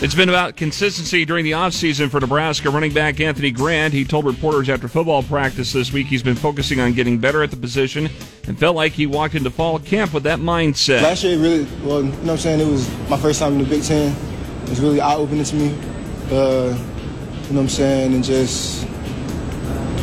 It's 0.00 0.14
been 0.14 0.28
about 0.28 0.54
consistency 0.54 1.24
during 1.24 1.44
the 1.44 1.50
offseason 1.50 2.08
for 2.08 2.20
Nebraska 2.20 2.70
running 2.70 2.94
back 2.94 3.18
Anthony 3.18 3.50
Grant. 3.50 3.92
He 3.92 4.04
told 4.04 4.26
reporters 4.26 4.68
after 4.68 4.86
football 4.86 5.24
practice 5.24 5.72
this 5.72 5.92
week 5.92 6.06
he's 6.06 6.22
been 6.22 6.36
focusing 6.36 6.78
on 6.78 6.92
getting 6.92 7.18
better 7.18 7.42
at 7.42 7.50
the 7.50 7.56
position 7.56 8.08
and 8.46 8.56
felt 8.56 8.76
like 8.76 8.92
he 8.92 9.06
walked 9.06 9.34
into 9.34 9.50
fall 9.50 9.80
camp 9.80 10.14
with 10.14 10.22
that 10.22 10.38
mindset. 10.38 11.02
Last 11.02 11.24
year, 11.24 11.36
really, 11.36 11.66
well, 11.82 12.04
you 12.04 12.10
know 12.10 12.16
what 12.18 12.30
I'm 12.30 12.38
saying? 12.38 12.60
It 12.60 12.70
was 12.70 12.88
my 13.08 13.16
first 13.16 13.40
time 13.40 13.54
in 13.54 13.58
the 13.58 13.64
Big 13.64 13.82
Ten. 13.82 14.14
It 14.62 14.68
was 14.68 14.78
really 14.80 15.00
eye 15.00 15.16
opening 15.16 15.42
to 15.42 15.56
me. 15.56 15.70
Uh, 16.30 16.30
you 16.30 16.34
know 16.34 16.76
what 17.48 17.58
I'm 17.58 17.68
saying? 17.68 18.14
And 18.14 18.22
just 18.22 18.86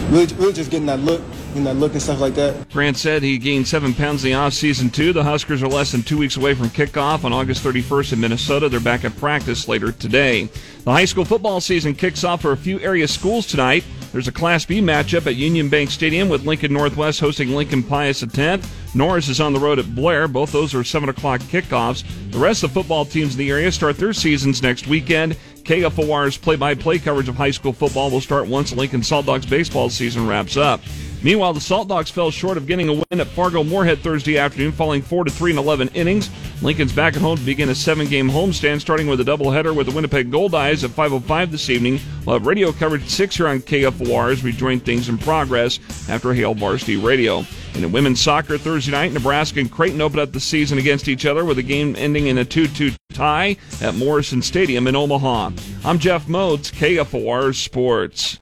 really, 0.09 0.25
really 0.35 0.51
just 0.51 0.71
getting 0.71 0.87
that 0.87 0.99
look 0.99 1.21
that 1.63 1.75
look 1.75 1.93
and 1.93 2.01
stuff 2.01 2.19
like 2.19 2.35
that. 2.35 2.69
Grant 2.69 2.97
said 2.97 3.23
he 3.23 3.37
gained 3.37 3.67
seven 3.67 3.93
pounds 3.93 4.23
in 4.23 4.31
the 4.31 4.37
offseason, 4.37 4.93
too. 4.93 5.13
The 5.13 5.23
Huskers 5.23 5.63
are 5.63 5.67
less 5.67 5.91
than 5.91 6.03
two 6.03 6.17
weeks 6.17 6.37
away 6.37 6.53
from 6.53 6.69
kickoff 6.69 7.23
on 7.23 7.33
August 7.33 7.63
31st 7.63 8.13
in 8.13 8.19
Minnesota. 8.19 8.69
They're 8.69 8.79
back 8.79 9.05
at 9.05 9.15
practice 9.17 9.67
later 9.67 9.91
today. 9.91 10.49
The 10.83 10.91
high 10.91 11.05
school 11.05 11.25
football 11.25 11.61
season 11.61 11.95
kicks 11.95 12.23
off 12.23 12.41
for 12.41 12.51
a 12.51 12.57
few 12.57 12.79
area 12.81 13.07
schools 13.07 13.47
tonight. 13.47 13.83
There's 14.11 14.27
a 14.27 14.31
Class 14.31 14.65
B 14.65 14.81
matchup 14.81 15.25
at 15.27 15.35
Union 15.35 15.67
Bank 15.67 15.89
Stadium 15.89 16.29
with 16.29 16.45
Lincoln 16.45 16.71
Northwest 16.71 17.19
hosting 17.19 17.49
Lincoln 17.49 17.83
Pius 17.83 18.23
X. 18.23 18.69
Norris 18.93 19.27
is 19.27 19.41
on 19.41 19.51
the 19.51 19.59
road 19.59 19.79
at 19.79 19.93
Blair. 19.93 20.27
Both 20.27 20.51
those 20.51 20.73
are 20.73 20.83
7 20.83 21.09
o'clock 21.09 21.41
kickoffs. 21.41 22.03
The 22.31 22.37
rest 22.37 22.63
of 22.63 22.69
the 22.69 22.75
football 22.75 23.03
teams 23.03 23.33
in 23.33 23.39
the 23.39 23.51
area 23.51 23.71
start 23.71 23.97
their 23.97 24.13
seasons 24.13 24.61
next 24.61 24.87
weekend. 24.87 25.35
KFOR's 25.63 26.37
play 26.37 26.55
by 26.55 26.75
play 26.75 26.99
coverage 26.99 27.27
of 27.27 27.35
high 27.35 27.51
school 27.51 27.73
football 27.73 28.11
will 28.11 28.21
start 28.21 28.47
once 28.47 28.71
Lincoln 28.71 29.03
Salt 29.03 29.25
Dogs 29.25 29.45
baseball 29.47 29.89
season 29.89 30.27
wraps 30.27 30.55
up. 30.55 30.79
Meanwhile, 31.25 31.53
the 31.53 31.59
Salt 31.59 31.87
Dogs 31.87 32.11
fell 32.11 32.29
short 32.29 32.55
of 32.55 32.67
getting 32.67 32.87
a 32.87 32.93
win 32.93 33.19
at 33.19 33.25
Fargo 33.25 33.63
Moorhead 33.63 33.97
Thursday 33.97 34.37
afternoon, 34.37 34.71
falling 34.71 35.01
4 35.01 35.23
to 35.23 35.31
3 35.31 35.53
in 35.53 35.57
11 35.57 35.87
innings. 35.95 36.29
Lincoln's 36.61 36.93
back 36.93 37.15
at 37.15 37.21
home 37.23 37.35
to 37.35 37.43
begin 37.43 37.69
a 37.69 37.73
seven 37.73 38.07
game 38.07 38.29
homestand, 38.29 38.79
starting 38.79 39.07
with 39.07 39.19
a 39.19 39.23
doubleheader 39.23 39.75
with 39.75 39.87
the 39.87 39.91
Winnipeg 39.91 40.29
Goldeyes 40.29 40.83
at 40.83 40.91
5.05 40.91 41.49
this 41.49 41.71
evening. 41.71 41.99
We'll 42.27 42.35
have 42.37 42.45
radio 42.45 42.71
coverage 42.71 43.05
at 43.05 43.09
6 43.09 43.37
here 43.37 43.47
on 43.47 43.61
KFOR 43.61 44.33
as 44.33 44.43
we 44.43 44.51
join 44.51 44.79
things 44.79 45.09
in 45.09 45.17
progress 45.17 45.79
after 46.09 46.31
Hail 46.31 46.53
Varsity 46.53 46.97
Radio. 46.97 47.43
And 47.73 47.83
in 47.83 47.91
women's 47.91 48.21
soccer 48.21 48.59
Thursday 48.59 48.91
night, 48.91 49.11
Nebraska 49.11 49.59
and 49.59 49.71
Creighton 49.71 50.01
opened 50.01 50.19
up 50.19 50.31
the 50.31 50.39
season 50.39 50.77
against 50.77 51.07
each 51.07 51.25
other 51.25 51.43
with 51.43 51.57
a 51.57 51.63
game 51.63 51.95
ending 51.97 52.27
in 52.27 52.37
a 52.37 52.45
2 52.45 52.67
2 52.67 52.91
tie 53.13 53.57
at 53.81 53.95
Morrison 53.95 54.43
Stadium 54.43 54.85
in 54.85 54.95
Omaha. 54.95 55.49
I'm 55.85 55.97
Jeff 55.97 56.27
Motz, 56.27 56.71
KFOR 56.71 57.55
Sports. 57.55 58.37